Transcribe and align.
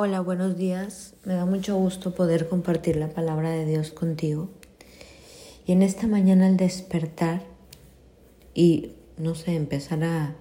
Hola, 0.00 0.20
buenos 0.20 0.56
días. 0.56 1.16
Me 1.24 1.34
da 1.34 1.44
mucho 1.44 1.74
gusto 1.74 2.14
poder 2.14 2.48
compartir 2.48 2.94
la 2.94 3.10
palabra 3.10 3.50
de 3.50 3.66
Dios 3.66 3.90
contigo. 3.90 4.48
Y 5.66 5.72
en 5.72 5.82
esta 5.82 6.06
mañana 6.06 6.46
al 6.46 6.56
despertar 6.56 7.42
y, 8.54 8.92
no 9.16 9.34
sé, 9.34 9.56
empezar 9.56 10.04
a, 10.04 10.36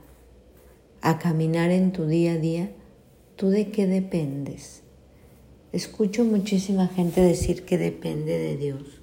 a 1.02 1.18
caminar 1.18 1.72
en 1.72 1.92
tu 1.92 2.06
día 2.06 2.34
a 2.34 2.38
día, 2.38 2.70
¿tú 3.36 3.50
de 3.50 3.72
qué 3.72 3.88
dependes? 3.88 4.84
Escucho 5.72 6.24
muchísima 6.24 6.88
gente 6.88 7.22
decir 7.22 7.66
que 7.66 7.80
depende 7.80 8.38
de 8.38 8.58
Dios. 8.58 9.02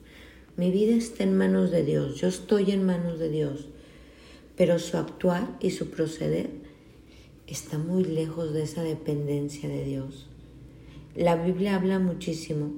Mi 0.57 0.71
vida 0.71 0.95
está 0.95 1.25
en 1.25 1.37
manos 1.37 1.73
de 1.73 1.83
Dios, 1.85 2.21
yo 2.21 2.29
estoy 2.29 2.71
en 2.71 2.87
manos 2.87 3.19
de 3.19 3.29
Dios, 3.29 3.71
pero 4.57 4.79
su 4.79 4.99
actuar 4.99 5.59
y 5.59 5.71
su 5.71 5.91
proceder 5.91 6.49
está 7.49 7.77
muy 7.77 8.05
lejos 8.05 8.53
de 8.53 8.63
esa 8.63 8.85
dependencia 8.85 9.69
de 9.69 9.83
Dios. 9.83 10.29
La 11.15 11.37
Biblia 11.37 11.77
habla 11.77 12.01
muchísimo 12.01 12.73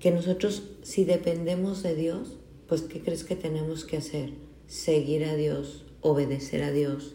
que 0.00 0.10
nosotros 0.10 0.64
si 0.82 1.04
dependemos 1.04 1.84
de 1.84 1.94
Dios, 1.94 2.36
pues 2.66 2.82
¿qué 2.82 3.00
crees 3.00 3.22
que 3.22 3.36
tenemos 3.36 3.84
que 3.84 3.96
hacer? 3.96 4.32
Seguir 4.66 5.24
a 5.24 5.36
Dios, 5.36 5.84
obedecer 6.00 6.64
a 6.64 6.72
Dios. 6.72 7.14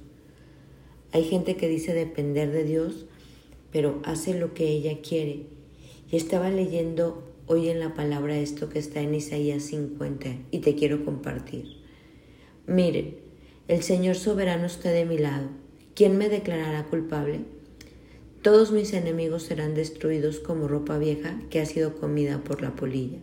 Hay 1.11 1.25
gente 1.25 1.57
que 1.57 1.67
dice 1.67 1.93
depender 1.93 2.51
de 2.51 2.63
Dios, 2.63 3.05
pero 3.71 3.99
hace 4.05 4.39
lo 4.39 4.53
que 4.53 4.69
ella 4.69 5.01
quiere. 5.01 5.47
Y 6.09 6.15
estaba 6.15 6.49
leyendo 6.49 7.23
hoy 7.47 7.67
en 7.67 7.81
la 7.81 7.93
palabra 7.93 8.37
esto 8.37 8.69
que 8.69 8.79
está 8.79 9.01
en 9.01 9.13
Isaías 9.13 9.63
50 9.63 10.37
y 10.51 10.59
te 10.59 10.75
quiero 10.75 11.03
compartir. 11.03 11.81
Miren, 12.65 13.17
el 13.67 13.83
Señor 13.83 14.15
soberano 14.15 14.67
está 14.67 14.91
de 14.91 15.05
mi 15.05 15.17
lado. 15.17 15.49
¿Quién 15.95 16.17
me 16.17 16.29
declarará 16.29 16.85
culpable? 16.85 17.41
Todos 18.45 18.71
mis 18.71 18.93
enemigos 18.93 19.41
serán 19.41 19.73
destruidos 19.73 20.39
como 20.39 20.67
ropa 20.67 20.99
vieja 20.99 21.35
que 21.49 21.59
ha 21.59 21.65
sido 21.65 21.95
comida 21.95 22.43
por 22.43 22.61
la 22.61 22.75
polilla. 22.75 23.17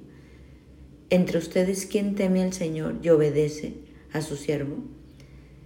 Entre 1.11 1.39
ustedes, 1.39 1.87
¿quién 1.87 2.17
teme 2.17 2.43
al 2.43 2.53
Señor 2.53 2.97
y 3.05 3.11
obedece 3.11 3.75
a 4.13 4.21
su 4.21 4.35
siervo? 4.35 4.79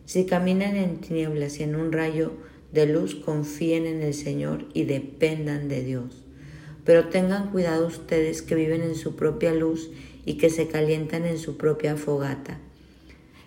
Si 0.05 0.27
caminan 0.27 0.77
en 0.77 0.99
tinieblas 0.99 1.59
y 1.59 1.63
en 1.63 1.75
un 1.75 1.91
rayo 1.91 2.35
de 2.71 2.85
luz, 2.85 3.15
confíen 3.15 3.87
en 3.87 4.03
el 4.03 4.13
Señor 4.13 4.67
y 4.75 4.85
dependan 4.85 5.69
de 5.69 5.83
Dios. 5.83 6.23
Pero 6.85 7.09
tengan 7.09 7.51
cuidado 7.51 7.87
ustedes 7.87 8.43
que 8.43 8.57
viven 8.57 8.83
en 8.83 8.95
su 8.95 9.17
propia 9.17 9.55
luz 9.55 9.91
y 10.27 10.35
que 10.35 10.51
se 10.51 10.69
calientan 10.69 11.25
en 11.25 11.39
su 11.39 11.57
propia 11.57 11.97
fogata. 11.97 12.61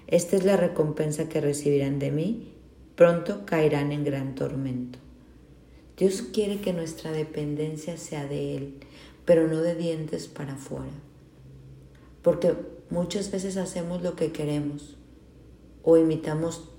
Esta 0.08 0.38
es 0.38 0.44
la 0.44 0.58
recompensa 0.58 1.30
que 1.30 1.40
recibirán 1.40 2.00
de 2.00 2.10
mí. 2.10 2.54
Pronto 2.96 3.46
caerán 3.46 3.92
en 3.92 4.04
gran 4.04 4.34
tormento. 4.34 4.98
Dios 6.00 6.22
quiere 6.22 6.62
que 6.62 6.72
nuestra 6.72 7.12
dependencia 7.12 7.98
sea 7.98 8.26
de 8.26 8.56
Él, 8.56 8.74
pero 9.26 9.50
no 9.50 9.62
de 9.62 9.76
dientes 9.76 10.30
para 10.30 10.54
afuera. 10.54 10.94
Porque 12.22 12.54
muchas 12.90 13.32
veces 13.32 13.58
hacemos 13.58 14.02
lo 14.02 14.16
que 14.16 14.32
queremos 14.32 14.96
o 15.84 15.98
imitamos 15.98 16.70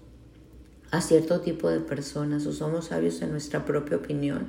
a 0.91 1.03
cierto 1.03 1.43
tipo 1.43 1.69
de 1.69 1.81
personas 1.81 2.47
o 2.47 2.55
somos 2.55 2.87
sabios 2.87 3.21
en 3.21 3.31
nuestra 3.31 3.67
propia 3.67 3.99
opinión, 3.99 4.49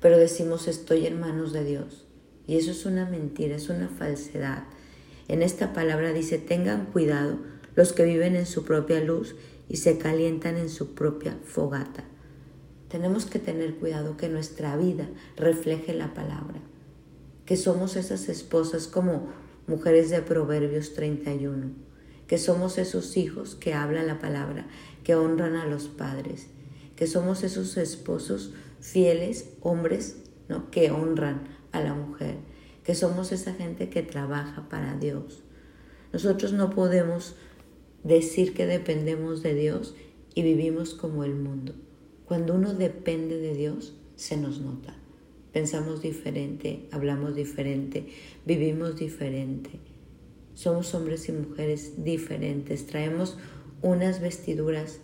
pero 0.00 0.16
decimos 0.16 0.68
estoy 0.68 1.06
en 1.06 1.18
manos 1.18 1.52
de 1.52 1.64
Dios. 1.64 2.06
Y 2.46 2.56
eso 2.56 2.70
es 2.70 2.86
una 2.86 3.06
mentira, 3.06 3.56
es 3.56 3.68
una 3.68 3.88
falsedad. 3.88 4.62
En 5.26 5.42
esta 5.42 5.72
palabra 5.72 6.12
dice, 6.12 6.38
tengan 6.38 6.86
cuidado 6.86 7.38
los 7.74 7.92
que 7.92 8.04
viven 8.04 8.36
en 8.36 8.46
su 8.46 8.64
propia 8.64 9.00
luz 9.00 9.34
y 9.68 9.78
se 9.78 9.98
calientan 9.98 10.56
en 10.56 10.68
su 10.68 10.94
propia 10.94 11.36
fogata. 11.44 12.04
Tenemos 12.94 13.26
que 13.26 13.40
tener 13.40 13.74
cuidado 13.74 14.16
que 14.16 14.28
nuestra 14.28 14.76
vida 14.76 15.08
refleje 15.36 15.94
la 15.94 16.14
palabra, 16.14 16.60
que 17.44 17.56
somos 17.56 17.96
esas 17.96 18.28
esposas 18.28 18.86
como 18.86 19.32
mujeres 19.66 20.10
de 20.10 20.22
Proverbios 20.22 20.94
31, 20.94 21.72
que 22.28 22.38
somos 22.38 22.78
esos 22.78 23.16
hijos 23.16 23.56
que 23.56 23.74
hablan 23.74 24.06
la 24.06 24.20
palabra, 24.20 24.68
que 25.02 25.16
honran 25.16 25.56
a 25.56 25.66
los 25.66 25.88
padres, 25.88 26.46
que 26.94 27.08
somos 27.08 27.42
esos 27.42 27.76
esposos 27.78 28.52
fieles, 28.78 29.48
hombres, 29.60 30.18
¿no? 30.48 30.70
que 30.70 30.92
honran 30.92 31.48
a 31.72 31.80
la 31.80 31.94
mujer, 31.94 32.36
que 32.84 32.94
somos 32.94 33.32
esa 33.32 33.54
gente 33.54 33.90
que 33.90 34.04
trabaja 34.04 34.68
para 34.68 34.96
Dios. 34.96 35.42
Nosotros 36.12 36.52
no 36.52 36.70
podemos 36.70 37.34
decir 38.04 38.54
que 38.54 38.66
dependemos 38.66 39.42
de 39.42 39.54
Dios 39.54 39.96
y 40.36 40.44
vivimos 40.44 40.94
como 40.94 41.24
el 41.24 41.34
mundo. 41.34 41.74
Cuando 42.26 42.54
uno 42.54 42.72
depende 42.72 43.36
de 43.38 43.54
Dios, 43.54 43.94
se 44.16 44.36
nos 44.36 44.60
nota. 44.60 44.96
Pensamos 45.52 46.02
diferente, 46.02 46.88
hablamos 46.90 47.36
diferente, 47.36 48.06
vivimos 48.46 48.96
diferente. 48.96 49.70
Somos 50.54 50.94
hombres 50.94 51.28
y 51.28 51.32
mujeres 51.32 52.02
diferentes, 52.02 52.86
traemos 52.86 53.36
unas 53.82 54.20
vestiduras 54.20 55.00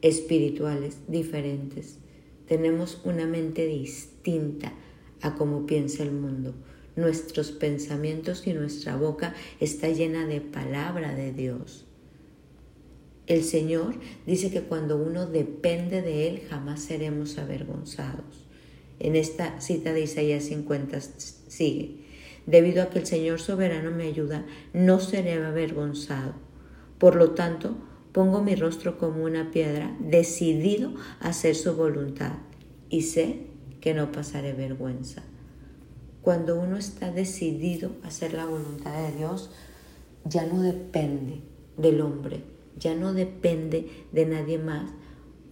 espirituales 0.00 0.98
diferentes. 1.08 1.98
Tenemos 2.46 3.00
una 3.04 3.26
mente 3.26 3.66
distinta 3.66 4.74
a 5.22 5.34
cómo 5.34 5.66
piensa 5.66 6.02
el 6.02 6.12
mundo. 6.12 6.54
Nuestros 6.94 7.50
pensamientos 7.50 8.46
y 8.46 8.52
nuestra 8.52 8.96
boca 8.96 9.34
está 9.58 9.88
llena 9.88 10.26
de 10.26 10.40
palabra 10.40 11.14
de 11.14 11.32
Dios. 11.32 11.86
El 13.26 13.42
Señor 13.42 13.94
dice 14.26 14.50
que 14.50 14.62
cuando 14.62 14.98
uno 14.98 15.26
depende 15.26 16.02
de 16.02 16.28
Él 16.28 16.42
jamás 16.50 16.80
seremos 16.80 17.38
avergonzados. 17.38 18.46
En 19.00 19.16
esta 19.16 19.60
cita 19.62 19.94
de 19.94 20.02
Isaías 20.02 20.44
50 20.44 21.00
sigue, 21.48 22.04
debido 22.46 22.82
a 22.82 22.90
que 22.90 22.98
el 22.98 23.06
Señor 23.06 23.40
soberano 23.40 23.90
me 23.90 24.04
ayuda, 24.04 24.44
no 24.74 25.00
seré 25.00 25.42
avergonzado. 25.42 26.34
Por 26.98 27.16
lo 27.16 27.30
tanto, 27.30 27.76
pongo 28.12 28.42
mi 28.42 28.54
rostro 28.56 28.98
como 28.98 29.24
una 29.24 29.50
piedra, 29.50 29.96
decidido 30.00 30.92
a 31.20 31.30
hacer 31.30 31.54
su 31.54 31.74
voluntad, 31.74 32.34
y 32.90 33.02
sé 33.02 33.46
que 33.80 33.94
no 33.94 34.12
pasaré 34.12 34.52
vergüenza. 34.52 35.22
Cuando 36.20 36.60
uno 36.60 36.76
está 36.76 37.10
decidido 37.10 37.90
a 38.02 38.08
hacer 38.08 38.34
la 38.34 38.44
voluntad 38.46 39.08
de 39.08 39.16
Dios, 39.16 39.50
ya 40.24 40.46
no 40.46 40.62
depende 40.62 41.40
del 41.76 42.00
hombre, 42.00 42.53
ya 42.78 42.94
no 42.94 43.12
depende 43.12 43.88
de 44.12 44.26
nadie 44.26 44.58
más 44.58 44.90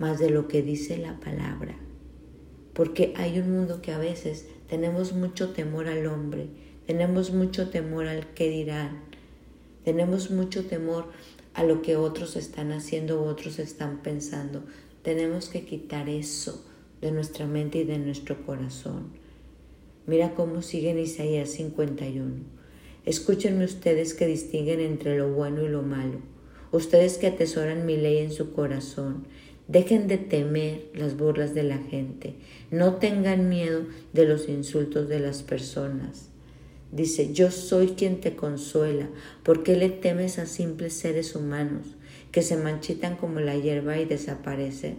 más 0.03 0.19
de 0.19 0.31
lo 0.31 0.49
que 0.49 0.63
dice 0.63 0.99
la 0.99 1.21
palabra. 1.21 1.77
Porque 2.73 3.15
hay 3.17 3.39
un 3.39 3.53
mundo 3.53 3.83
que 3.83 3.93
a 3.93 3.99
veces 3.99 4.47
tenemos 4.69 5.13
mucho 5.13 5.51
temor 5.51 5.87
al 5.87 6.07
hombre, 6.07 6.49
tenemos 6.87 7.33
mucho 7.33 7.71
temor 7.71 8.09
al 8.09 8.27
que 8.35 8.49
dirán, 8.49 9.01
tenemos 9.85 10.33
mucho 10.33 10.67
temor 10.67 11.07
a 11.55 11.63
lo 11.63 11.83
que 11.83 11.95
otros 11.95 12.35
están 12.35 12.73
haciendo 12.73 13.23
otros 13.23 13.61
están 13.61 14.03
pensando. 14.03 14.65
Tenemos 15.03 15.49
que 15.49 15.65
quitar 15.65 16.09
eso 16.09 16.65
de 17.01 17.13
nuestra 17.13 17.47
mente 17.47 17.79
y 17.79 17.85
de 17.85 17.99
nuestro 17.99 18.45
corazón. 18.45 19.11
Mira 20.07 20.35
cómo 20.35 20.63
sigue 20.63 20.91
en 20.91 20.99
Isaías 20.99 21.51
51. 21.51 22.35
Escúchenme 23.05 23.65
ustedes 23.65 24.15
que 24.15 24.27
distinguen 24.27 24.81
entre 24.81 25.17
lo 25.17 25.33
bueno 25.33 25.63
y 25.63 25.69
lo 25.69 25.83
malo 25.83 26.33
ustedes 26.73 27.19
que 27.19 27.29
atesoran 27.29 27.87
mi 27.87 27.97
ley 27.97 28.19
en 28.19 28.33
su 28.33 28.53
corazón, 28.53 29.27
dejen 29.69 30.09
de 30.09 30.19
temer 30.19 30.91
las 30.95 31.17
burlas 31.17 31.55
de 31.55 31.63
la 31.63 31.79
gente, 31.79 32.35
no 32.71 32.97
tengan 32.97 33.49
miedo 33.49 33.83
de 34.13 34.27
los 34.27 34.49
insultos 34.49 35.09
de 35.09 35.21
las 35.21 35.43
personas. 35.43 36.29
Dice, 36.91 37.33
yo 37.33 37.51
soy 37.51 37.89
quien 37.89 38.21
te 38.21 38.37
consuela, 38.37 39.09
¿por 39.43 39.63
qué 39.63 39.77
le 39.77 39.89
temes 39.89 40.39
a 40.39 40.47
simples 40.47 40.93
seres 40.93 41.35
humanos 41.35 41.87
que 42.33 42.43
se 42.43 42.57
manchitan 42.57 43.17
como 43.17 43.41
la 43.41 43.57
hierba 43.57 43.99
y 43.99 44.05
desaparecen? 44.05 44.99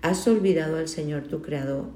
¿Has 0.00 0.26
olvidado 0.26 0.78
al 0.78 0.88
Señor 0.88 1.28
tu 1.28 1.42
Creador, 1.42 1.86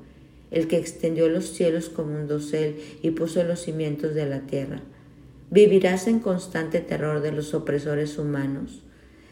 el 0.53 0.69
que 0.69 0.77
extendió 0.77 1.29
los 1.29 1.47
cielos 1.47 1.89
como 1.89 2.15
un 2.15 2.29
dosel 2.29 2.77
y 3.03 3.11
puso 3.11 3.43
los 3.43 3.63
cimientos 3.63 4.15
de 4.15 4.27
la 4.27 4.43
tierra? 4.43 4.81
¿Vivirás 5.51 6.07
en 6.07 6.21
constante 6.21 6.81
terror 6.81 7.21
de 7.21 7.33
los 7.33 7.53
opresores 7.53 8.19
humanos? 8.19 8.86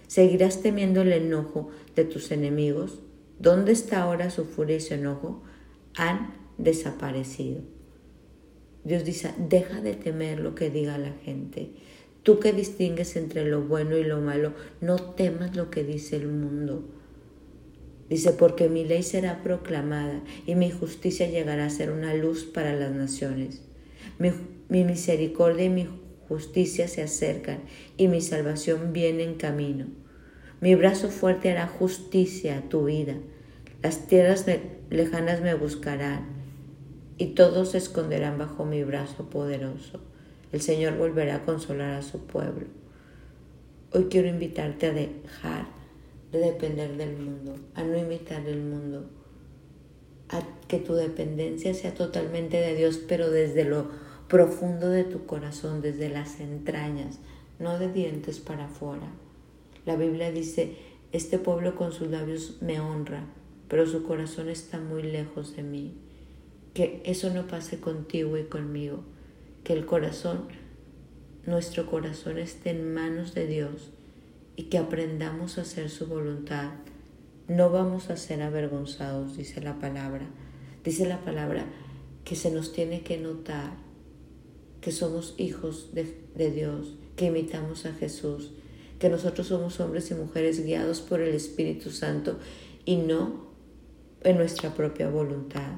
¿Seguirás 0.07 0.63
temiendo 0.63 1.03
el 1.03 1.13
enojo 1.13 1.71
de 1.97 2.05
tus 2.05 2.31
enemigos? 2.31 3.01
¿Dónde 3.39 3.73
está 3.73 4.03
ahora 4.03 4.31
su 4.31 4.45
furia 4.45 4.77
y 4.77 4.81
su 4.81 4.95
enojo? 4.95 5.43
Han 5.97 6.35
desaparecido. 6.59 7.63
Dios 8.85 9.05
dice, 9.05 9.33
deja 9.39 9.81
de 9.81 9.95
temer 9.95 10.41
lo 10.41 10.55
que 10.55 10.71
diga 10.71 10.99
la 10.99 11.13
gente. 11.25 11.71
Tú 12.23 12.39
que 12.39 12.53
distingues 12.53 13.17
entre 13.17 13.45
lo 13.45 13.63
bueno 13.63 13.97
y 13.97 14.05
lo 14.05 14.21
malo, 14.21 14.53
no 14.81 14.97
temas 14.97 15.57
lo 15.57 15.71
que 15.71 15.85
dice 15.85 16.17
el 16.17 16.29
mundo. 16.29 16.85
Dice, 18.09 18.33
porque 18.33 18.69
mi 18.69 18.85
ley 18.85 19.03
será 19.03 19.43
proclamada 19.43 20.23
y 20.47 20.55
mi 20.55 20.71
justicia 20.71 21.29
llegará 21.29 21.67
a 21.67 21.71
ser 21.71 21.91
una 21.91 22.15
luz 22.15 22.45
para 22.45 22.75
las 22.75 22.93
naciones. 22.93 23.63
Mi, 24.19 24.31
mi 24.69 24.85
misericordia 24.85 25.65
y 25.65 25.71
mi 25.71 25.89
justicia 26.35 26.89
se 26.89 27.01
acercan 27.01 27.61
y 27.97 28.09
mi 28.09 28.21
salvación 28.21 28.93
viene 28.93 29.23
en 29.23 29.37
camino. 29.37 29.87
Mi 30.61 30.75
brazo 30.75 31.09
fuerte 31.09 31.49
hará 31.53 31.69
justicia 31.69 32.59
a 32.59 32.63
tu 32.63 32.87
vida. 32.87 33.15
Las 33.85 34.09
tierras 34.09 34.47
lejanas 34.91 35.43
me 35.43 35.55
buscarán 35.55 36.27
y 37.19 37.35
todos 37.37 37.71
se 37.71 37.79
esconderán 37.79 38.37
bajo 38.37 38.65
mi 38.65 38.83
brazo 38.83 39.31
poderoso. 39.31 40.01
El 40.51 40.61
Señor 40.61 40.97
volverá 40.97 41.37
a 41.37 41.45
consolar 41.45 41.93
a 41.93 42.03
su 42.03 42.27
pueblo. 42.27 42.67
Hoy 43.93 44.09
quiero 44.11 44.27
invitarte 44.27 44.87
a 44.87 44.93
dejar 44.93 45.67
de 46.33 46.41
depender 46.41 46.97
del 46.97 47.17
mundo, 47.17 47.55
a 47.77 47.85
no 47.85 47.97
imitar 47.97 48.45
el 48.45 48.61
mundo, 48.61 49.09
a 50.31 50.43
que 50.67 50.79
tu 50.79 50.95
dependencia 50.95 51.75
sea 51.75 51.95
totalmente 51.95 52.57
de 52.57 52.75
Dios, 52.75 52.99
pero 53.07 53.31
desde 53.31 53.65
lo 53.65 53.87
profundo 54.35 54.89
de 54.89 55.05
tu 55.05 55.27
corazón, 55.27 55.81
desde 55.81 56.09
las 56.09 56.41
entrañas, 56.41 57.21
no 57.61 57.79
de 57.79 57.93
dientes 57.93 58.41
para 58.41 58.65
afuera. 58.65 59.07
La 59.87 59.95
Biblia 59.95 60.33
dice, 60.33 60.75
este 61.13 61.39
pueblo 61.39 61.77
con 61.77 61.93
sus 61.93 62.09
labios 62.09 62.59
me 62.61 62.81
honra, 62.81 63.27
pero 63.69 63.87
su 63.87 64.03
corazón 64.03 64.49
está 64.49 64.81
muy 64.81 65.05
lejos 65.05 65.55
de 65.55 65.63
mí. 65.63 65.95
Que 66.73 67.01
eso 67.05 67.33
no 67.33 67.47
pase 67.47 67.79
contigo 67.79 68.37
y 68.37 68.43
conmigo, 68.47 69.05
que 69.63 69.73
el 69.73 69.87
corazón, 69.87 70.49
nuestro 71.47 71.87
corazón 71.87 72.39
esté 72.39 72.71
en 72.71 72.93
manos 72.93 73.35
de 73.35 73.47
Dios 73.47 73.93
y 74.57 74.65
que 74.65 74.79
aprendamos 74.79 75.59
a 75.59 75.61
hacer 75.61 75.89
su 75.91 76.09
voluntad. 76.09 76.73
No 77.47 77.71
vamos 77.71 78.11
a 78.11 78.17
ser 78.17 78.43
avergonzados, 78.43 79.37
dice 79.37 79.61
la 79.61 79.79
palabra. 79.79 80.27
Dice 80.83 81.07
la 81.07 81.21
palabra 81.21 81.67
que 82.25 82.35
se 82.35 82.51
nos 82.51 82.73
tiene 82.73 83.03
que 83.03 83.17
notar 83.17 83.85
que 84.85 84.93
somos 84.93 85.35
hijos 85.39 85.95
de, 85.95 86.15
de 86.35 86.51
Dios, 86.51 86.95
que 87.17 87.25
imitamos 87.27 87.87
a 87.87 87.95
Jesús, 87.95 88.51
que 88.99 89.09
nosotros 89.09 89.47
somos 89.47 89.81
hombres 89.81 90.11
y 90.11 90.15
mujeres 90.15 90.63
guiados 90.63 91.01
por 91.01 91.23
el 91.23 91.35
Espíritu 91.35 91.89
Santo 91.89 92.39
y 92.85 92.97
no 92.97 93.47
en 94.25 94.37
nuestra 94.37 94.75
propia 94.75 95.09
voluntad. 95.09 95.77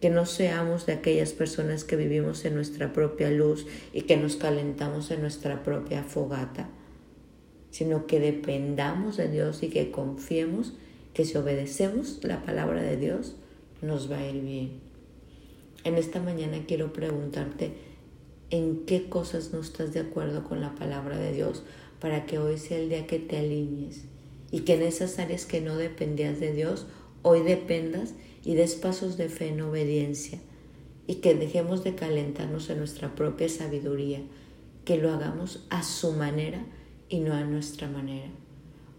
Que 0.00 0.10
no 0.10 0.26
seamos 0.26 0.86
de 0.86 0.92
aquellas 0.92 1.32
personas 1.32 1.82
que 1.82 1.96
vivimos 1.96 2.44
en 2.44 2.54
nuestra 2.54 2.92
propia 2.92 3.32
luz 3.32 3.66
y 3.92 4.02
que 4.02 4.16
nos 4.16 4.36
calentamos 4.36 5.10
en 5.10 5.22
nuestra 5.22 5.64
propia 5.64 6.04
fogata, 6.04 6.70
sino 7.72 8.06
que 8.06 8.20
dependamos 8.20 9.16
de 9.16 9.28
Dios 9.28 9.64
y 9.64 9.70
que 9.70 9.90
confiemos 9.90 10.74
que 11.14 11.24
si 11.24 11.36
obedecemos 11.36 12.20
la 12.22 12.44
palabra 12.44 12.80
de 12.80 12.96
Dios, 12.96 13.34
nos 13.82 14.08
va 14.08 14.18
a 14.18 14.28
ir 14.28 14.40
bien. 14.40 14.70
En 15.82 15.96
esta 15.96 16.20
mañana 16.20 16.58
quiero 16.68 16.92
preguntarte, 16.92 17.89
en 18.50 18.84
qué 18.84 19.08
cosas 19.08 19.52
no 19.52 19.60
estás 19.60 19.92
de 19.92 20.00
acuerdo 20.00 20.44
con 20.44 20.60
la 20.60 20.74
palabra 20.74 21.18
de 21.18 21.32
Dios 21.32 21.62
para 22.00 22.26
que 22.26 22.38
hoy 22.38 22.58
sea 22.58 22.78
el 22.78 22.88
día 22.88 23.06
que 23.06 23.18
te 23.18 23.38
alinees 23.38 24.04
y 24.50 24.60
que 24.60 24.74
en 24.74 24.82
esas 24.82 25.18
áreas 25.18 25.46
que 25.46 25.60
no 25.60 25.76
dependías 25.76 26.40
de 26.40 26.52
Dios, 26.52 26.86
hoy 27.22 27.42
dependas 27.42 28.14
y 28.44 28.54
des 28.54 28.74
pasos 28.74 29.16
de 29.16 29.28
fe 29.28 29.48
en 29.48 29.60
obediencia 29.60 30.40
y 31.06 31.16
que 31.16 31.34
dejemos 31.34 31.84
de 31.84 31.94
calentarnos 31.94 32.70
en 32.70 32.78
nuestra 32.78 33.14
propia 33.14 33.48
sabiduría, 33.48 34.20
que 34.84 34.96
lo 34.96 35.12
hagamos 35.12 35.66
a 35.70 35.82
su 35.82 36.12
manera 36.12 36.64
y 37.08 37.20
no 37.20 37.34
a 37.34 37.44
nuestra 37.44 37.88
manera. 37.88 38.28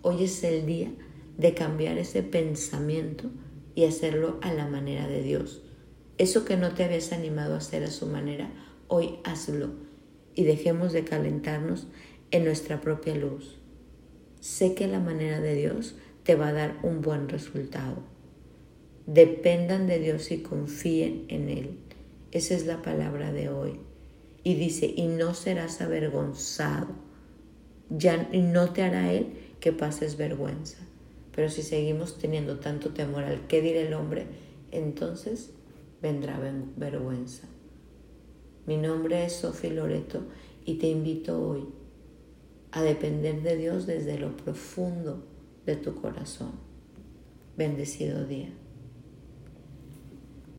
Hoy 0.01 0.23
es 0.23 0.43
el 0.43 0.65
día 0.65 0.91
de 1.37 1.53
cambiar 1.53 1.97
ese 1.97 2.23
pensamiento 2.23 3.29
y 3.75 3.85
hacerlo 3.85 4.39
a 4.41 4.53
la 4.53 4.67
manera 4.67 5.07
de 5.07 5.23
Dios. 5.23 5.61
Eso 6.17 6.45
que 6.45 6.57
no 6.57 6.71
te 6.73 6.83
habías 6.83 7.11
animado 7.13 7.55
a 7.55 7.57
hacer 7.57 7.83
a 7.83 7.91
su 7.91 8.05
manera, 8.07 8.51
hoy 8.91 9.19
hazlo 9.23 9.69
y 10.35 10.43
dejemos 10.43 10.91
de 10.91 11.05
calentarnos 11.05 11.87
en 12.29 12.43
nuestra 12.43 12.81
propia 12.81 13.15
luz. 13.15 13.57
Sé 14.41 14.75
que 14.75 14.85
la 14.85 14.99
manera 14.99 15.39
de 15.39 15.55
Dios 15.55 15.95
te 16.23 16.35
va 16.35 16.49
a 16.49 16.53
dar 16.53 16.77
un 16.83 17.01
buen 17.01 17.29
resultado. 17.29 18.03
Dependan 19.05 19.87
de 19.87 19.97
Dios 19.99 20.29
y 20.31 20.39
confíen 20.39 21.23
en 21.29 21.47
Él. 21.47 21.77
Esa 22.33 22.53
es 22.53 22.65
la 22.65 22.81
palabra 22.81 23.31
de 23.31 23.47
hoy. 23.47 23.79
Y 24.43 24.55
dice, 24.55 24.93
y 24.93 25.07
no 25.07 25.35
serás 25.35 25.79
avergonzado. 25.79 26.89
Ya 27.89 28.29
no 28.33 28.73
te 28.73 28.81
hará 28.81 29.13
Él 29.13 29.27
que 29.61 29.71
pases 29.71 30.17
vergüenza. 30.17 30.79
Pero 31.33 31.49
si 31.49 31.61
seguimos 31.61 32.17
teniendo 32.17 32.59
tanto 32.59 32.89
temor 32.89 33.23
al 33.23 33.47
qué 33.47 33.61
dirá 33.61 33.79
el 33.79 33.93
hombre, 33.93 34.25
entonces 34.71 35.51
vendrá 36.01 36.41
vergüenza. 36.75 37.47
Mi 38.65 38.77
nombre 38.77 39.25
es 39.25 39.33
Sofi 39.33 39.69
Loreto 39.69 40.21
y 40.65 40.75
te 40.75 40.87
invito 40.87 41.41
hoy 41.41 41.65
a 42.71 42.83
depender 42.83 43.41
de 43.41 43.57
Dios 43.57 43.87
desde 43.87 44.19
lo 44.19 44.37
profundo 44.37 45.25
de 45.65 45.75
tu 45.75 45.95
corazón. 45.95 46.51
Bendecido 47.57 48.25
día. 48.25 48.53